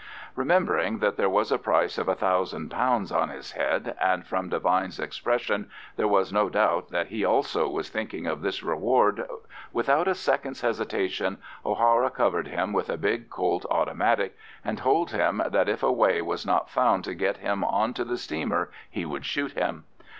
[0.35, 5.69] Remembering that there was a price of £1000 on his head, and from Devine's expression
[5.95, 9.27] there was no doubt that he also was thinking of this reward,
[9.71, 14.35] without a second's hesitation O'Hara covered him with a big Colt automatic,
[14.65, 18.03] and told him that if a way was not found to get him on to
[18.03, 19.83] the steamer he would shoot him.